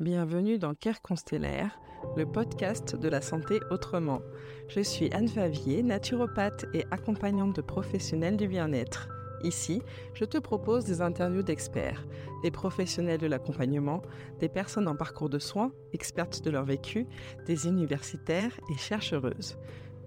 [0.00, 1.78] Bienvenue dans Care Constellaire,
[2.16, 4.22] le podcast de la santé autrement.
[4.68, 9.10] Je suis Anne Favier, naturopathe et accompagnante de professionnels du bien-être.
[9.42, 9.82] Ici,
[10.14, 12.06] je te propose des interviews d'experts,
[12.42, 14.00] des professionnels de l'accompagnement,
[14.38, 17.06] des personnes en parcours de soins, expertes de leur vécu,
[17.44, 19.58] des universitaires et chercheuses,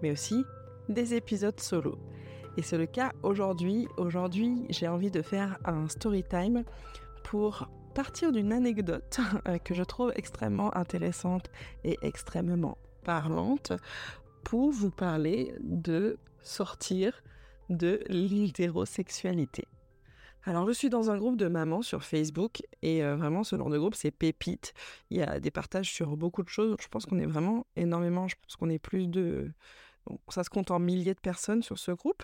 [0.02, 0.44] mais aussi
[0.90, 2.00] des épisodes solo.
[2.58, 3.88] Et c'est le cas aujourd'hui.
[3.98, 6.64] Aujourd'hui, j'ai envie de faire un story time
[7.24, 11.50] pour partir d'une anecdote euh, que je trouve extrêmement intéressante
[11.84, 13.74] et extrêmement parlante
[14.44, 17.24] pour vous parler de sortir
[17.70, 19.66] de l'hétérosexualité.
[20.46, 23.70] Alors, je suis dans un groupe de mamans sur Facebook et euh, vraiment, ce genre
[23.70, 24.74] de groupe, c'est pépite.
[25.10, 26.76] Il y a des partages sur beaucoup de choses.
[26.82, 29.54] Je pense qu'on est vraiment énormément, je pense qu'on est plus de
[30.30, 32.24] ça se compte en milliers de personnes sur ce groupe.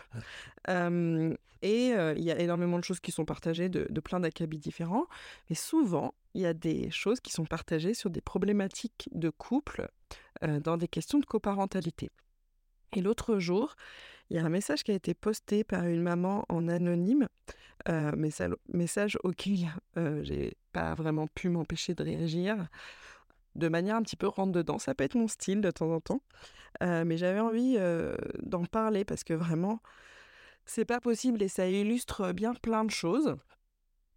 [0.70, 4.58] Euh, et euh, il y a énormément de choses qui sont partagées de, plein d'acabits
[4.58, 5.08] différents.
[5.50, 9.90] Mais souvent, il y a des choses qui sont partagées sur des problématiques de couple
[10.44, 12.10] euh, dans des questions de coparentalité.
[12.96, 13.76] Et l'autre jour,
[14.30, 17.28] il y a un message qui a été posté par une maman en anonyme,
[18.16, 19.70] message, message auquel
[20.24, 22.68] j'ai pas vraiment pu m'empêcher de réagir
[23.56, 24.80] de manière un petit peu rentre dedans.
[24.80, 26.22] Ça peut être mon style de temps en temps,
[26.84, 29.82] euh, mais j'avais envie euh, d'en parler parce que vraiment,
[30.66, 33.36] c'est pas possible et ça illustre bien plein de choses.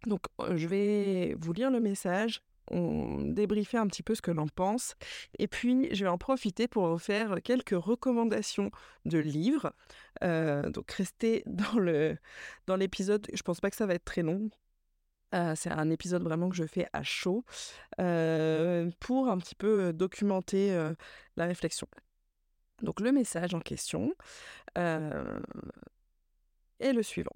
[0.05, 4.31] Donc, euh, je vais vous lire le message, on débriefer un petit peu ce que
[4.31, 4.95] l'on pense,
[5.39, 8.71] et puis je vais en profiter pour vous faire quelques recommandations
[9.05, 9.73] de livres.
[10.21, 12.15] donc, restez dans
[12.67, 13.27] dans l'épisode.
[13.33, 14.49] Je pense pas que ça va être très long.
[15.33, 17.43] Euh, c'est un épisode vraiment que je fais à chaud
[17.99, 20.75] euh, pour un petit peu euh, documenter
[21.35, 21.87] la réflexion.
[22.81, 24.13] Donc le message en question
[24.75, 24.93] est
[26.93, 27.35] le suivant.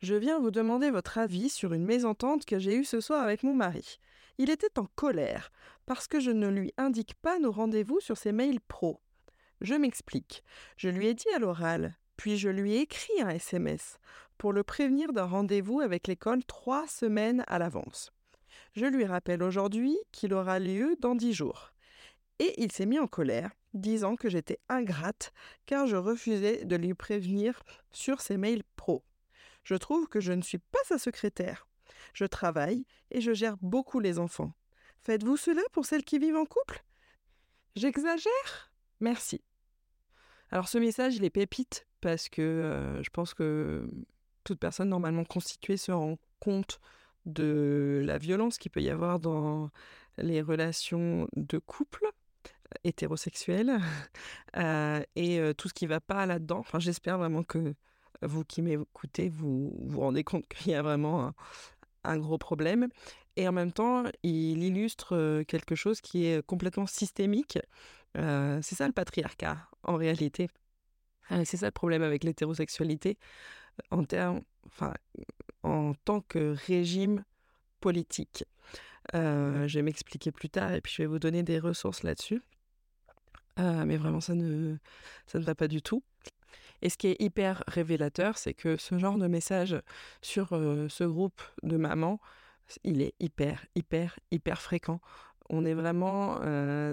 [0.00, 3.44] Je viens vous demander votre avis sur une mésentente que j'ai eue ce soir avec
[3.44, 3.98] mon mari.
[4.38, 5.52] Il était en colère
[5.86, 9.00] parce que je ne lui indique pas nos rendez-vous sur ses mails pro.
[9.60, 10.42] Je m'explique.
[10.76, 13.98] Je lui ai dit à l'oral puis je lui ai écrit un SMS
[14.38, 18.12] pour le prévenir d'un rendez-vous avec l'école trois semaines à l'avance.
[18.74, 21.72] Je lui rappelle aujourd'hui qu'il aura lieu dans dix jours.
[22.38, 25.32] Et il s'est mis en colère, disant que j'étais ingrate
[25.66, 27.62] car je refusais de lui prévenir
[27.92, 29.04] sur ses mails pro.
[29.64, 31.68] Je trouve que je ne suis pas sa secrétaire.
[32.14, 34.52] Je travaille et je gère beaucoup les enfants.
[35.02, 36.84] Faites-vous cela pour celles qui vivent en couple?
[37.76, 38.72] J'exagère?
[39.00, 39.42] Merci.
[40.50, 43.88] Alors ce message, il est pépite parce que je pense que
[44.44, 46.80] toute personne normalement constituée se rend compte
[47.24, 49.70] de la violence qu'il peut y avoir dans
[50.18, 52.04] les relations de couple
[52.84, 53.78] hétérosexuels
[54.56, 56.58] euh, et tout ce qui va pas là-dedans.
[56.58, 57.74] Enfin, j'espère vraiment que
[58.22, 61.32] vous qui m'écoutez, vous vous rendez compte qu'il y a vraiment
[62.04, 62.88] un, gros problème.
[63.36, 67.58] Et en même temps, il illustre quelque chose qui est complètement systémique.
[68.14, 70.48] c'est ça le patriarcat, en réalité.
[71.28, 73.18] Ah, c'est ça le problème avec l'hétérosexualité
[73.90, 74.04] en,
[74.66, 74.94] enfin,
[75.62, 77.24] en tant que régime
[77.80, 78.44] politique.
[79.14, 82.42] Euh, je vais m'expliquer plus tard et puis je vais vous donner des ressources là-dessus.
[83.58, 84.76] Euh, mais vraiment, ça ne,
[85.26, 86.02] ça ne va pas du tout.
[86.80, 89.80] Et ce qui est hyper révélateur, c'est que ce genre de message
[90.20, 92.20] sur euh, ce groupe de mamans,
[92.82, 95.00] il est hyper, hyper, hyper fréquent
[95.52, 96.40] on est vraiment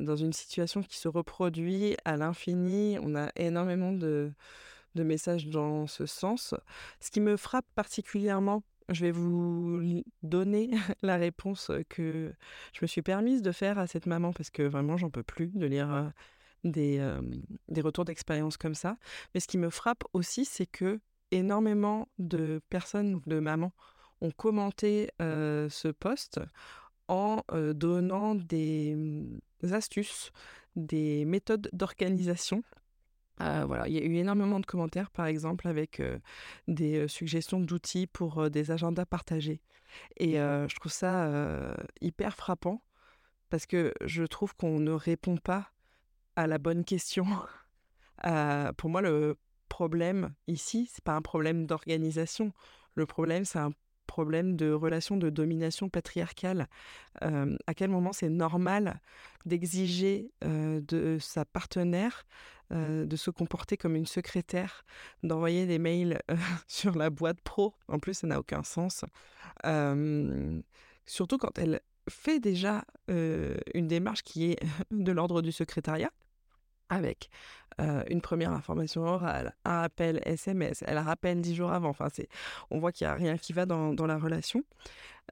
[0.01, 2.97] dans une situation qui se reproduit à l'infini.
[3.01, 4.31] On a énormément de,
[4.95, 6.53] messages dans ce sens.
[6.99, 10.71] Ce qui me frappe particulièrement, je vais vous donner
[11.01, 12.33] la réponse que
[12.73, 15.47] je me suis permise de faire à cette maman parce que vraiment j'en peux plus
[15.47, 16.11] de lire
[16.65, 17.01] des,
[17.69, 18.97] des retours d'expérience comme ça.
[19.33, 20.99] Mais ce qui me frappe aussi, c'est que
[21.31, 23.71] énormément de personnes, de mamans,
[24.19, 26.41] ont commenté ce post
[27.09, 29.39] en euh, donnant des, mm,
[29.73, 30.31] astuces,
[30.75, 32.63] des méthodes d'organisation.
[33.41, 36.19] Euh, voilà, il y a eu énormément de commentaires, par exemple, avec euh,
[36.67, 39.61] des suggestions d'outils pour des agendas partagés.
[40.17, 42.83] Et je trouve ça hyper frappant
[43.49, 45.71] parce que je trouve qu'on ne répond pas
[46.35, 47.25] à la bonne question.
[48.77, 49.35] pour moi, le
[49.67, 52.53] problème ici, c'est pas un problème d'organisation.
[52.93, 53.71] Le problème, c'est un
[54.09, 56.67] problème de relation de domination patriarcale.
[57.23, 58.99] Euh, à quel moment c'est normal
[59.45, 62.25] d'exiger euh, de sa partenaire
[62.71, 64.83] euh, de se comporter comme une secrétaire,
[65.21, 66.19] d'envoyer des mails
[66.67, 67.75] sur la boîte pro?
[67.87, 69.05] En plus, ça n'a aucun sens.
[71.05, 71.79] surtout quand elle
[72.09, 74.59] fait déjà une démarche qui est
[74.91, 76.11] de l'ordre du secrétariat.
[76.89, 77.29] Avec
[78.09, 81.89] une première information orale, un appel SMS, elle rappelle dix jours avant.
[81.89, 82.27] Enfin, c'est,
[82.71, 84.63] on voit qu'il n'y a rien qui va dans, la relation.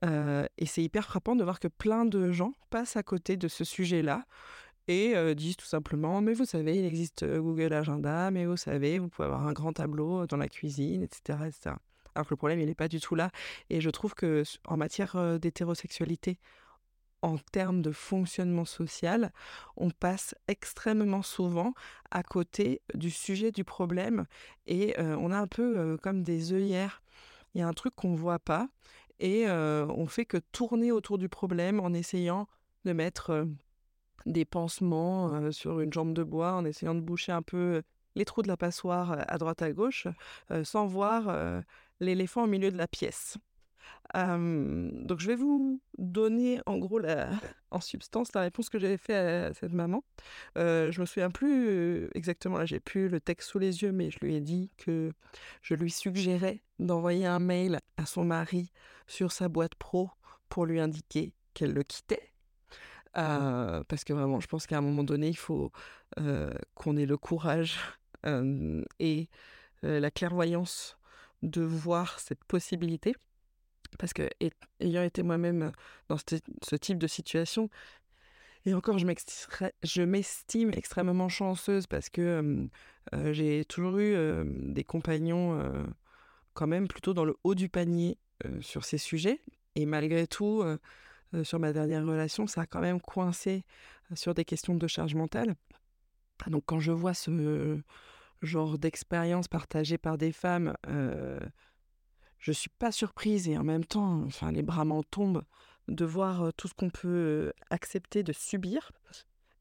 [0.01, 3.65] et c'est hyper frappant de voir que plein de gens passent à côté de ce
[3.65, 4.23] sujet-là
[4.87, 9.09] et disent tout simplement Mais vous savez, il existe Google Agenda, mais vous savez, vous
[9.09, 11.39] pouvez avoir un grand tableau dans la cuisine, etc.
[11.47, 11.75] etc.
[12.15, 13.29] Alors que le problème, il n'est pas du tout là.
[13.69, 16.39] Et je trouve que en matière d'hétérosexualité,
[17.21, 19.31] en termes de fonctionnement social,
[19.75, 21.73] on passe extrêmement souvent
[22.11, 24.25] à côté du sujet du problème
[24.67, 27.01] et on a un peu comme des œillères.
[27.53, 28.69] Il y a un truc qu'on ne voit pas
[29.19, 32.47] et on fait que tourner autour du problème en essayant
[32.85, 33.47] de mettre
[34.25, 37.81] des pansements sur une jambe de bois, en essayant de boucher un peu
[38.15, 40.07] les trous de la passoire à droite à gauche,
[40.63, 41.35] sans voir
[41.99, 43.37] l'éléphant au milieu de la pièce
[44.13, 47.29] donc je vais vous donner en gros la,
[47.71, 50.03] en substance la réponse que j'avais fait à cette maman.
[50.57, 54.09] Euh, je me souviens plus exactement, là j'ai plus le texte sous les yeux, mais
[54.11, 55.11] je lui ai dit que
[55.61, 58.71] je lui suggérais d'envoyer un mail à son mari
[59.07, 60.09] sur sa boîte pro
[60.49, 62.31] pour lui indiquer qu'elle le quittait.
[63.13, 65.71] parce que vraiment, je pense qu'à un moment donné, il faut
[66.75, 67.77] qu'on ait le courage
[68.99, 69.29] et
[69.83, 70.97] la clairvoyance
[71.43, 73.15] de voir cette possibilité
[73.97, 74.29] parce que
[74.79, 75.71] ayant été moi-même
[76.09, 77.69] dans ce, type de situation,
[78.65, 82.67] et encore, je m'estime extrêmement chanceuse parce que
[83.31, 85.87] j'ai toujours eu des compagnons
[86.53, 88.17] quand même plutôt dans le haut du panier
[88.59, 89.39] sur ces sujets.
[89.75, 90.65] Et malgré tout,
[91.43, 93.63] sur ma dernière relation, ça a quand même coincé
[94.15, 95.55] sur des questions de charge mentale.
[96.47, 97.79] Donc quand je vois ce
[98.41, 100.75] genre d'expérience partagée par des femmes
[102.39, 105.43] je suis pas surprise et en même temps, enfin, les bras m'en tombent
[105.87, 108.91] de voir tout ce qu'on peut accepter de subir.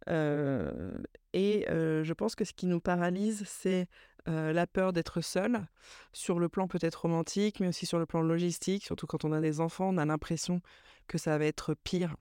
[0.09, 3.89] et je pense que ce qui nous paralyse, c'est
[4.27, 5.67] la peur d'être seul,
[6.13, 8.85] sur le plan peut-être romantique, mais aussi sur le plan logistique.
[8.85, 10.61] Surtout quand on a des enfants, on a l'impression
[11.07, 12.17] que ça va être pire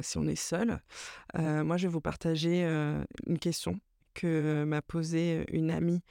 [0.00, 0.80] si on est seul.
[1.34, 2.64] moi, je vais vous partager
[3.26, 3.78] une question
[4.14, 6.02] que m'a posée une amie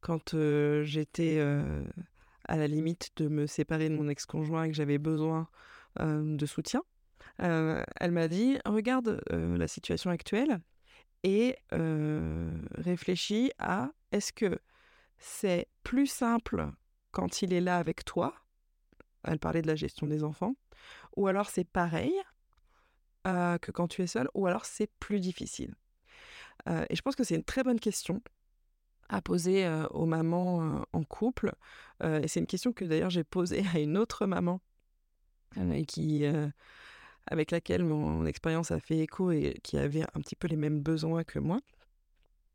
[0.00, 0.34] quand
[0.82, 1.40] j'étais
[2.52, 5.48] à la limite de me séparer de mon ex-conjoint et que j'avais besoin
[5.98, 6.82] de soutien.
[7.38, 10.60] elle m'a dit regarde la situation actuelle
[11.22, 11.56] et
[12.76, 14.58] réfléchis à est-ce que
[15.16, 16.70] c'est plus simple
[17.10, 18.34] quand il est là avec toi
[19.24, 20.54] Elle parlait de la gestion des enfants.
[21.16, 22.12] Ou alors c'est pareil
[23.24, 25.74] que quand tu es seul, ou alors c'est plus difficile?
[26.68, 28.22] et je pense que c'est une très bonne question
[29.12, 31.52] à poser aux mamans en couple.
[32.02, 34.60] et c'est une question que d'ailleurs j'ai posée à une autre maman
[35.86, 36.24] qui,
[37.26, 40.80] avec laquelle mon expérience a fait écho et qui avait un petit peu les mêmes
[40.80, 41.60] besoins que moi.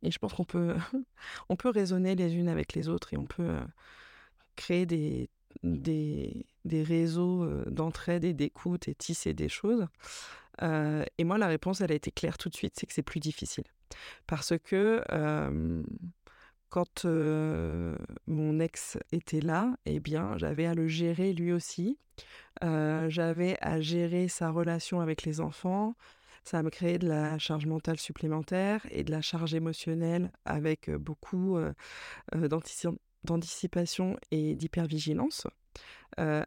[0.01, 0.75] Et je pense qu'on peut,
[1.49, 3.59] on peut raisonner les unes avec les autres et on peut
[4.55, 5.29] créer des,
[5.61, 9.85] des, des réseaux d'entraide et d'écoute et tisser des choses.
[10.61, 13.19] et moi, la réponse, elle a été claire tout de suite, c'est que c'est plus
[13.19, 13.65] difficile.
[14.25, 15.03] Parce que
[16.69, 21.97] quand mon ex était là, eh bien, j'avais à le gérer lui aussi.
[22.61, 25.95] j'avais à gérer sa relation avec les enfants.
[26.43, 31.59] Ça me créait de la charge mentale supplémentaire et de la charge émotionnelle avec beaucoup
[33.23, 35.47] d'anticipation et d'hypervigilance.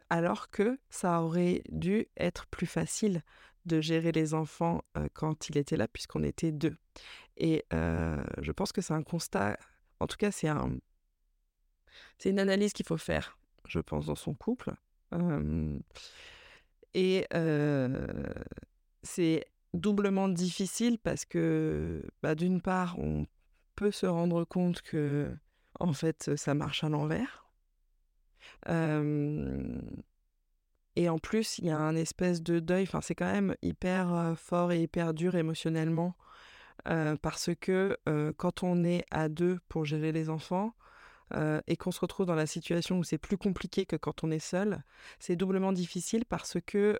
[0.09, 3.21] alors que ça aurait dû être plus facile
[3.65, 4.81] de gérer les enfants
[5.13, 6.75] quand il était là, puisqu'on était deux.
[7.37, 9.57] Et je pense que c'est un constat
[10.01, 10.77] en tout cas, c'est un,
[12.17, 14.73] c'est une analyse qu'il faut faire, je pense, dans son couple.
[16.93, 17.27] et
[19.03, 23.27] c'est doublement difficile parce que, bah, d'une part, on
[23.75, 25.31] peut se rendre compte que,
[25.79, 27.45] en fait, ça marche à l'envers.
[30.95, 32.83] et en plus, il y a un espèce de deuil.
[32.83, 36.15] Enfin, c'est quand même hyper fort et hyper dur émotionnellement
[37.21, 37.97] parce que
[38.37, 40.73] quand on est à deux pour gérer les enfants
[41.67, 44.39] et qu'on se retrouve dans la situation où c'est plus compliqué que quand on est
[44.39, 44.83] seul,
[45.19, 46.97] c'est doublement difficile parce que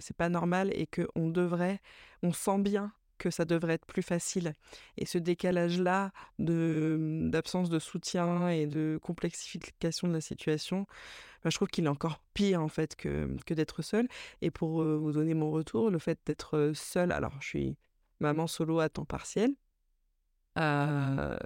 [0.00, 1.80] c'est pas normal et que on devrait,
[2.22, 4.52] on sent bien que ça devrait être plus facile.
[4.96, 6.10] Et ce décalage-là
[6.40, 10.86] de, d'absence de soutien et de complexification de la situation,
[11.44, 14.08] bah, je trouve qu'il est encore pire en fait que, que d'être seul.
[14.40, 17.76] Et pour vous donner mon retour, le fait d'être seul, alors je suis
[18.22, 19.50] maman solo à temps partiel.
[20.54, 21.38] bah,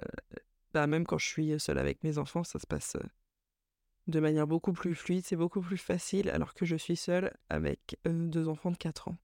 [0.73, 2.97] même quand je suis seule avec mes enfants, ça se passe
[4.07, 7.97] de manière beaucoup plus fluide, c'est beaucoup plus facile alors que je suis seule avec
[8.05, 9.17] deux enfants de 4 ans.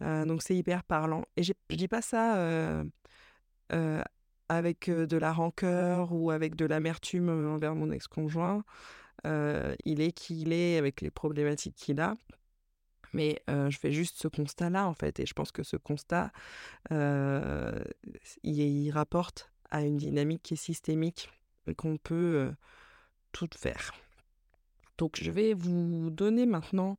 [0.00, 1.24] donc c'est hyper parlant.
[1.36, 2.84] Et je dis pas ça
[4.48, 8.64] avec de la rancœur ou avec de l'amertume envers mon ex-conjoint.
[9.24, 12.14] il est qui il est avec les problématiques qu'il a.
[13.14, 15.20] Mais je fais juste ce constat-là, en fait.
[15.20, 16.32] Et je pense que ce constat,
[18.42, 21.30] il, rapporte à une dynamique qui est systémique
[21.66, 22.52] et qu'on peut
[23.32, 23.92] tout faire.
[24.98, 26.98] Donc, je vais vous donner maintenant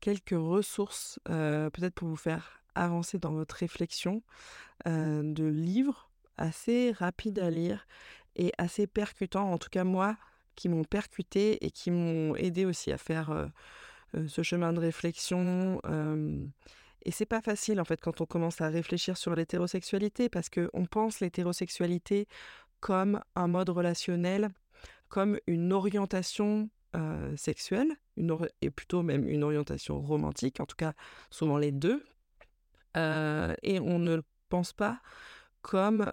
[0.00, 4.22] quelques ressources, peut-être pour vous faire avancer dans votre réflexion,
[4.86, 7.86] de livres assez rapides à lire
[8.36, 10.16] et assez percutants, en tout cas moi,
[10.54, 13.50] qui m'ont percuté et qui m'ont aidé aussi à faire
[14.26, 15.80] ce chemin de réflexion.
[17.02, 20.86] et c'est pas facile en fait quand on commence à réfléchir sur l'hétérosexualité parce qu'on
[20.86, 22.26] pense l'hétérosexualité
[22.80, 24.50] comme un mode relationnel,
[25.08, 26.70] comme une orientation
[27.36, 30.94] sexuelle, une et plutôt même une orientation romantique, en tout cas
[31.30, 32.02] souvent les deux.
[32.96, 35.00] et on ne pense pas
[35.62, 36.10] comme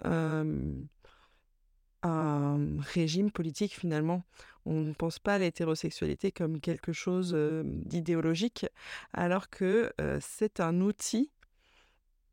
[2.78, 4.24] régime politique finalement.
[4.64, 8.66] On ne pense pas à l'hétérosexualité comme quelque chose d'idéologique,
[9.12, 11.30] alors que c'est un outil,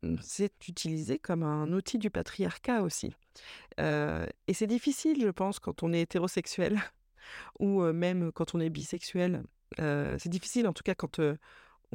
[0.02, 3.14] mmh, c'est utilisé comme un outil du patriarcat aussi.
[3.78, 6.80] et c'est difficile, je pense, quand on est hétérosexuel
[7.60, 9.44] ou même quand on est bisexuel.
[9.78, 11.20] c'est difficile, en tout cas, quand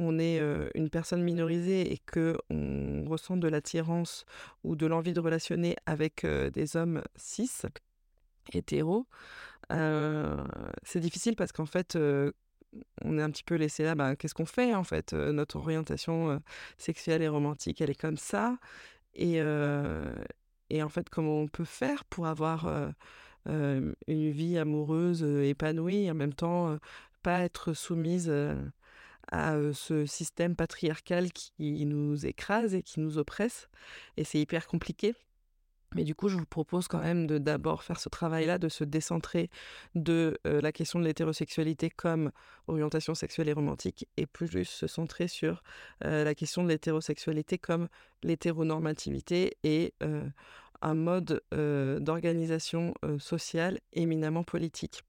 [0.00, 0.40] on est
[0.74, 4.24] une personne minorisée et que on ressent de l'attirance
[4.64, 7.50] ou de l'envie de relationner avec des hommes cis,
[8.52, 9.06] hétéros,
[9.68, 11.98] c'est difficile parce qu'en fait,
[13.02, 16.40] on est un petit peu laissé là, bah, qu'est-ce qu'on fait en fait Notre orientation
[16.78, 18.58] sexuelle et romantique, elle est comme ça.
[19.14, 19.36] Et,
[20.70, 22.66] et en fait, comment on peut faire pour avoir
[23.46, 26.78] une vie amoureuse épanouie et en même temps
[27.22, 28.32] pas être soumise
[29.30, 33.68] à ce système patriarcal qui nous écrase et qui nous oppresse.
[34.16, 35.14] Et c'est hyper compliqué.
[35.96, 38.84] Mais du coup, je vous propose quand même de d'abord faire ce travail-là, de se
[38.84, 39.50] décentrer
[39.96, 42.30] de la question de l'hétérosexualité comme
[42.68, 45.64] orientation sexuelle et romantique, et plus se centrer sur
[46.00, 47.88] la question de l'hétérosexualité comme
[48.22, 49.94] l'hétéronormativité et
[50.80, 55.02] un mode d'organisation sociale éminemment politique.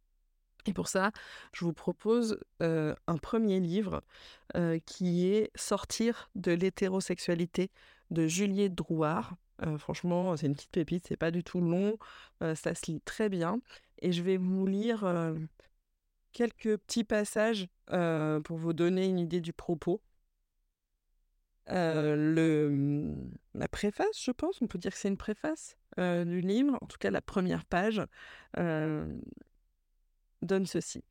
[0.65, 1.11] Et pour ça,
[1.53, 4.03] je vous propose un premier livre
[4.85, 7.71] qui est Sortir de l'hétérosexualité
[8.11, 9.35] de Juliette Drouard.
[9.77, 11.97] franchement, c'est une petite pépite, c'est pas du tout long,
[12.41, 13.61] ça se lit très bien.
[13.99, 15.05] Et je vais vous lire
[16.33, 20.01] quelques petits passages pour vous donner une idée du propos.
[21.67, 26.77] le, mmh, la préface, je pense, on peut dire que c'est une préface du livre,
[26.81, 28.01] en tout cas la première page
[30.41, 31.03] donne ceci.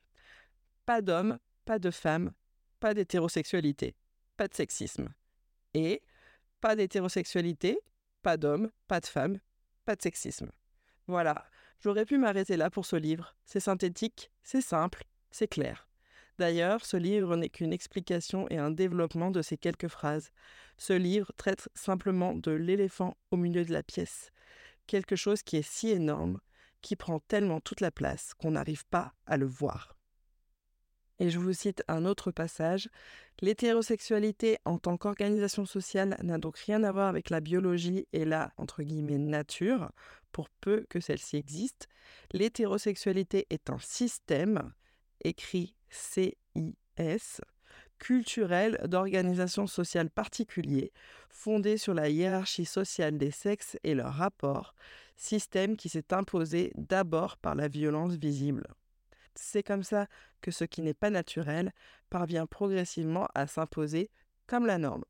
[0.86, 2.32] Pas d'homme, pas de femme,
[2.80, 3.94] pas d'hétérosexualité,
[4.36, 5.08] pas de sexisme.
[5.74, 6.02] Et
[6.60, 7.78] pas d'hétérosexualité,
[8.22, 9.38] pas d'homme, pas de femme,
[9.84, 10.50] pas de sexisme.
[11.06, 11.46] Voilà,
[11.80, 13.34] j'aurais pu m'arrêter là pour ce livre.
[13.44, 15.88] C'est synthétique, c'est simple, c'est clair.
[16.38, 20.30] D'ailleurs, ce livre n'est qu'une explication et un développement de ces quelques phrases.
[20.78, 24.30] Ce livre traite simplement de l'éléphant au milieu de la pièce,
[24.86, 26.40] quelque chose qui est si énorme
[26.82, 29.96] qui prend tellement toute la place qu'on n'arrive pas à le voir.
[31.20, 32.88] Et je vous cite un autre passage.
[33.42, 38.52] L'hétérosexualité en tant qu'organisation sociale n'a donc rien à voir avec la biologie et la,
[38.56, 39.90] entre guillemets, nature,
[40.32, 41.88] pour peu que celle-ci existe.
[42.32, 44.72] L'hétérosexualité est un système,
[45.22, 46.34] écrit CIS,
[47.98, 50.90] culturel d'organisation sociale particulier,
[51.28, 54.74] fondé sur la hiérarchie sociale des sexes et leurs rapports,
[55.20, 58.66] système qui s'est imposé d'abord par la violence visible.
[59.34, 60.06] C'est comme ça
[60.40, 61.72] que ce qui n'est pas naturel
[62.08, 64.10] parvient progressivement à s'imposer
[64.46, 65.04] comme la norme.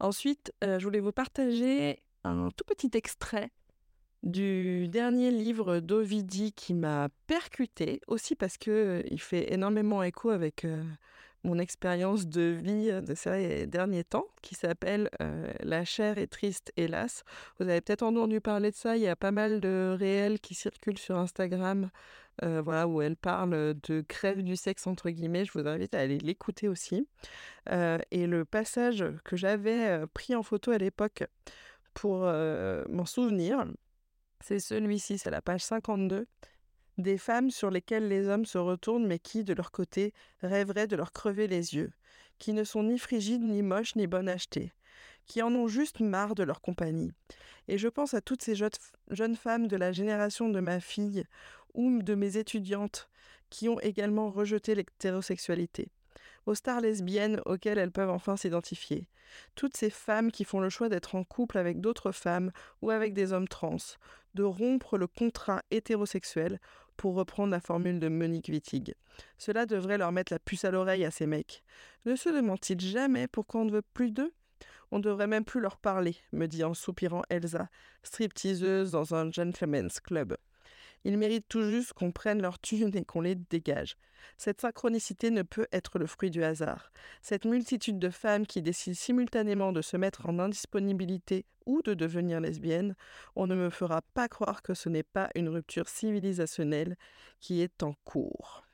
[0.00, 3.50] Ensuite, euh, je voulais vous partager un tout petit extrait
[4.22, 10.64] du dernier livre d'Ovidie qui m'a percuté, aussi parce qu'il euh, fait énormément écho avec
[10.64, 10.82] euh,
[11.44, 15.10] mon expérience de vie de ces derniers temps, qui s'appelle
[15.60, 17.24] La chair est triste, hélas.
[17.58, 20.54] Vous avez peut-être entendu parler de ça, il y a pas mal de réels qui
[20.54, 21.90] circulent sur Instagram,
[22.40, 25.44] voilà, où elle parle de crève du sexe, entre guillemets.
[25.44, 27.06] Je vous invite à aller l'écouter aussi.
[27.68, 31.24] et le passage que j'avais pris en photo à l'époque
[31.94, 33.66] pour m'en souvenir,
[34.40, 36.26] c'est celui-ci, c'est la page 52
[36.98, 40.96] des femmes sur lesquelles les hommes se retournent mais qui, de leur côté, rêveraient de
[40.96, 41.92] leur crever les yeux,
[42.38, 44.72] qui ne sont ni frigides, ni moches, ni bonnes achetées,
[45.26, 47.12] qui en ont juste marre de leur compagnie.
[47.68, 51.24] Et je pense à toutes ces jeunes femmes de la génération de ma fille
[51.74, 53.08] ou de mes étudiantes
[53.50, 55.88] qui ont également rejeté l'hétérosexualité.
[56.46, 59.08] aux stars lesbiennes auxquelles elles peuvent enfin s'identifier.
[59.54, 63.14] Toutes ces femmes qui font le choix d'être en couple avec d'autres femmes ou avec
[63.14, 63.76] des hommes trans,
[64.34, 66.60] de rompre le contrat hétérosexuel
[66.96, 68.94] pour reprendre la formule de Monique Wittig.
[69.38, 71.62] Cela devrait leur mettre la puce à l'oreille à ces mecs.
[72.04, 74.32] Ne se demandent-ils jamais pourquoi on ne veut plus d'eux
[74.92, 77.70] on ne devrait même plus leur parler, me dit en soupirant Elsa,
[78.02, 80.36] stripteaseuse dans un gentleman's club.
[81.04, 83.96] Ils méritent tout juste qu'on prenne leur thune et qu'on les dégage.
[84.36, 86.92] Cette synchronicité ne peut être le fruit du hasard.
[87.22, 92.40] Cette multitude de femmes qui décident simultanément de se mettre en indisponibilité ou de devenir
[92.40, 92.94] lesbiennes,
[93.36, 96.96] on ne me fera pas croire que ce n'est pas une rupture civilisationnelle
[97.40, 98.64] qui est en cours.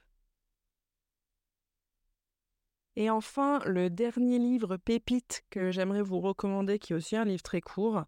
[2.96, 7.42] Et enfin, le dernier livre pépite que j'aimerais vous recommander, qui est aussi un livre
[7.42, 8.04] très court,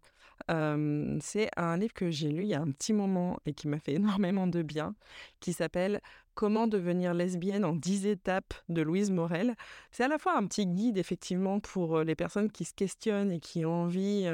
[0.47, 3.79] c'est un livre que j'ai lu il y a un petit moment et qui m'a
[3.79, 4.95] fait énormément de bien,
[5.39, 6.01] qui s'appelle
[6.33, 9.55] Comment devenir lesbienne en 10 étapes de Louise Morel.
[9.91, 13.41] C'est à la fois un petit guide effectivement pour les personnes qui se questionnent et
[13.41, 14.29] qui ont envie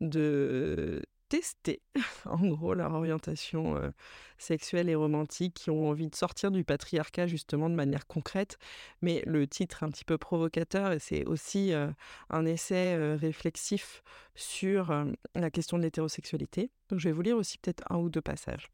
[0.00, 1.82] de tester
[2.24, 3.92] en gros leur orientation
[4.38, 8.58] sexuelle et romantique, qui ont envie de sortir du patriarcat justement de manière concrète.
[9.02, 11.72] Mais le titre est un petit peu provocateur et c'est aussi
[12.30, 14.02] un essai réflexif
[14.34, 14.92] sur
[15.34, 16.70] la question de l'hétérosexualité.
[16.88, 18.70] Donc je vais vous lire aussi peut-être un ou deux passages.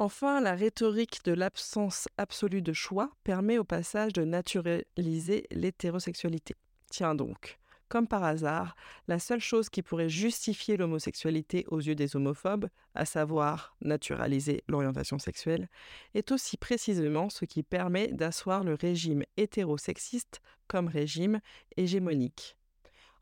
[0.00, 6.54] Enfin, la rhétorique de l'absence absolue de choix permet au passage de naturaliser l'hétérosexualité.
[6.88, 7.57] Tiens donc,
[7.88, 8.76] comme par hasard,
[9.06, 15.18] la seule chose qui pourrait justifier l'homosexualité aux yeux des homophobes, à savoir naturaliser l'orientation
[15.18, 15.68] sexuelle,
[16.14, 21.40] est aussi précisément ce qui permet d'asseoir le régime hétérosexiste comme régime
[21.76, 22.56] hégémonique.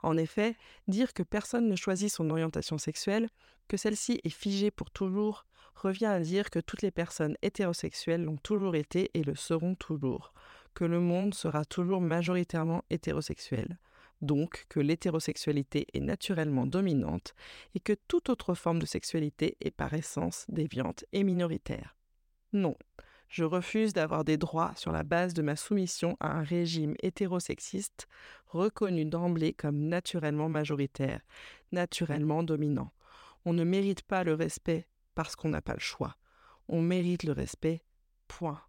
[0.02, 0.56] En effet,
[0.88, 3.28] dire que personne ne choisit son orientation sexuelle,
[3.68, 8.36] que celle-ci est figée pour toujours, revient à dire que toutes les personnes hétérosexuelles l'ont
[8.36, 10.32] toujours été et le seront toujours,
[10.74, 13.78] que le monde sera toujours majoritairement hétérosexuel
[14.20, 17.34] donc que l'hétérosexualité est naturellement dominante
[17.74, 21.96] et que toute autre forme de sexualité est par essence déviante et minoritaire.
[22.52, 22.76] Non,
[23.28, 28.08] je refuse d'avoir des droits sur la base de ma soumission à un régime hétérosexiste
[28.46, 31.20] reconnu d'emblée comme naturellement majoritaire,
[31.72, 32.92] naturellement dominant.
[33.44, 36.16] On ne mérite pas le respect parce qu'on n'a pas le choix.
[36.68, 37.82] On mérite le respect,
[38.28, 38.60] point.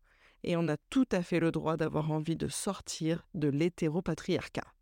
[0.43, 4.73] Et on a tout à fait le droit d'avoir envie de sortir de l'hétéropatriarcat.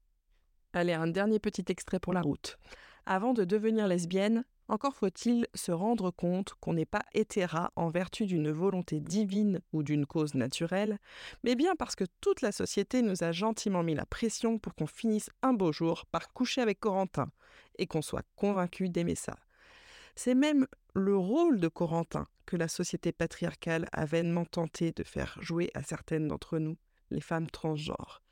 [0.75, 2.57] Allez, un dernier petit extrait pour la route.
[3.05, 8.25] Avant de devenir lesbienne, encore faut-il se rendre compte qu'on n'est pas hétéra en vertu
[8.25, 10.99] d'une volonté divine ou d'une cause naturelle,
[11.45, 14.85] mais bien parce que toute la société nous a gentiment mis la pression pour qu'on
[14.85, 17.31] finisse un beau jour par coucher avec Corentin
[17.77, 19.37] et qu'on soit convaincu d'aimer ça.
[20.17, 25.37] C'est même le rôle de Corentin que la société patriarcale a vainement tenté de faire
[25.39, 26.75] jouer à certaines d'entre nous,
[27.11, 28.24] les femmes transgenres.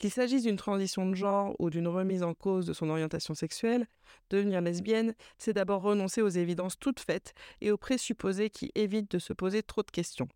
[0.00, 3.86] Qu'il s'agisse d'une transition de genre ou d'une remise en cause de son orientation sexuelle,
[4.30, 9.18] devenir lesbienne, c'est d'abord renoncer aux évidences toutes faites et aux présupposés qui évitent de
[9.18, 10.28] se poser trop de questions,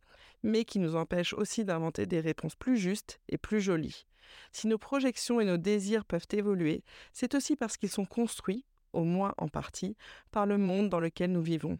[0.42, 4.05] mais qui nous empêchent aussi d'inventer des réponses plus justes et plus jolies.
[4.53, 9.05] Si nos projections et nos désirs peuvent évoluer, c'est aussi parce qu'ils sont construits, au
[9.05, 9.96] moins en partie,
[10.31, 11.79] par le monde dans lequel nous vivons.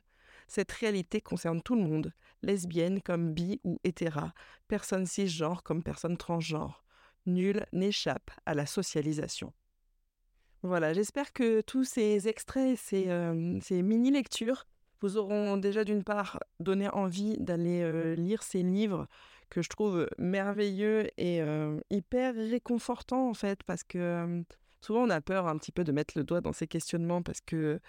[0.49, 4.33] Cette réalité concerne tout le monde, lesbienne comme bi ou hétéra,
[4.69, 6.84] personne cisgenre comme personne transgenre
[7.27, 9.53] nul n'échappe à la socialisation.
[10.63, 14.67] Voilà, j'espère que tous ces extraits, ces, euh, ces mini-lectures
[15.03, 19.07] vous auront déjà d'une part donné envie d'aller euh, lire ces livres
[19.51, 24.43] que je trouve merveilleux et euh, hyper réconfortants en fait, parce que
[24.85, 27.41] souvent on a peur un petit peu de mettre le doigt dans ces questionnements parce
[27.41, 27.81] que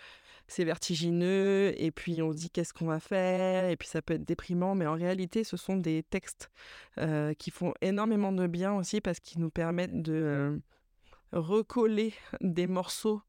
[0.47, 4.13] c'est vertigineux, et puis on se dit qu'est-ce qu'on va faire, et puis ça peut
[4.13, 6.51] être déprimant, mais en réalité, ce sont des textes
[7.39, 10.61] qui font énormément de bien aussi parce qu'ils nous permettent de
[11.31, 13.23] recoller des morceaux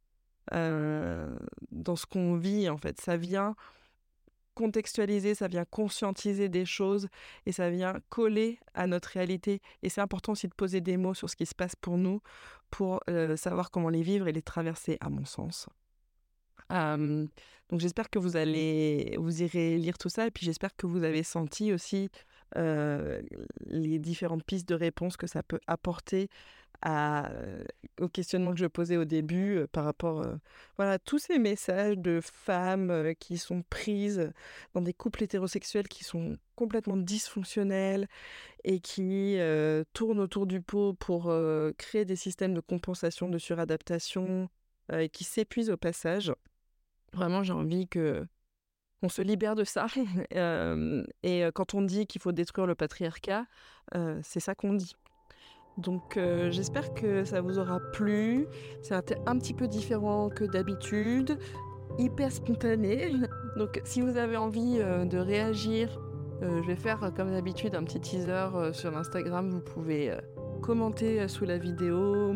[0.53, 3.01] dans ce qu'on vit, en fait.
[3.01, 3.57] Ça vient
[4.57, 7.07] contextualiser, ça vient conscientiser des choses
[7.45, 9.61] et ça vient coller à notre réalité.
[9.83, 12.21] Et c'est important aussi de poser des mots sur ce qui se passe pour nous,
[12.71, 13.01] pour
[13.37, 15.69] savoir comment les vivre et les traverser, à mon sens
[16.69, 21.05] donc j'espère que vous allez, vous irez lire tout ça et puis j'espère que vous
[21.05, 22.09] avez senti aussi
[22.57, 26.29] les différentes pistes de réponse que ça peut apporter
[26.83, 27.31] à,
[28.01, 30.25] au questionnement que je posais au début par rapport
[30.77, 34.31] voilà tous ces messages de femmes qui sont prises
[34.75, 38.09] dans des couples hétérosexuels qui sont complètement dysfonctionnels
[38.65, 39.39] et qui
[39.93, 41.33] tournent autour du pot pour
[41.79, 44.49] créer des systèmes de compensation de suradaptation
[44.93, 46.33] et qui s'épuisent au passage
[47.17, 48.27] Vraiment, j'ai envie que
[49.03, 49.87] on se libère de ça.
[51.23, 53.47] et quand on dit qu'il faut détruire le patriarcat,
[54.23, 54.95] c'est ça qu'on dit.
[55.79, 56.19] Donc
[56.51, 58.47] j'espère que ça vous aura plu.
[58.83, 61.39] C'est un, petit peu différent que d'habitude,
[61.99, 63.13] hyper spontané.
[63.57, 66.01] Donc si vous avez envie de réagir,
[66.41, 69.51] je vais faire comme d'habitude un petit teaser sur Instagram.
[69.51, 70.17] Vous pouvez
[70.63, 72.35] commenter sous la vidéo,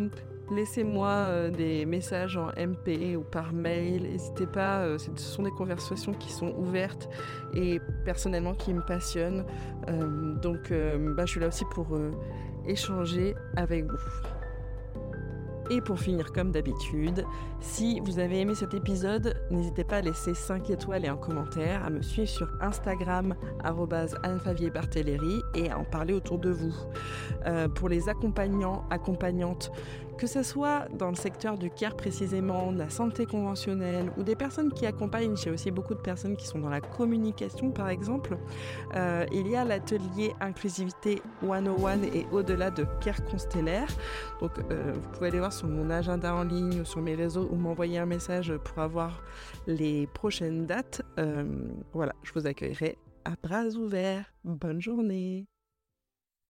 [0.50, 4.02] Laissez-moi euh, des messages en MP ou par mail.
[4.02, 7.08] N'hésitez pas, euh, ce sont des conversations qui sont ouvertes
[7.54, 9.44] et personnellement qui me passionnent.
[9.88, 10.72] Euh, donc
[11.16, 11.96] bah, je suis là aussi pour
[12.66, 13.98] échanger avec vous.
[15.70, 17.24] Et pour finir, comme d'habitude,
[17.60, 21.84] si vous avez aimé cet épisode, n'hésitez pas à laisser 5 étoiles et un commentaire,
[21.84, 23.36] à me suivre sur Instagram,
[24.68, 26.74] Barthéléry, et à en parler autour de vous.
[27.76, 29.70] pour les accompagnants, accompagnantes
[30.20, 34.36] que ce soit dans le secteur du care précisément, de la santé conventionnelle ou des
[34.36, 38.36] personnes qui accompagnent, j'ai aussi beaucoup de personnes qui sont dans la communication par exemple,
[38.94, 43.88] euh, il y a l'atelier inclusivité 101 et au-delà de care constellaire.
[44.42, 47.48] Donc euh, vous pouvez aller voir sur mon agenda en ligne ou sur mes réseaux
[47.50, 49.22] ou m'envoyer un message pour avoir
[49.66, 51.00] les prochaines dates.
[51.18, 51.44] Euh,
[51.94, 54.26] voilà, je vous accueillerai à bras ouverts.
[54.44, 55.46] Bonne journée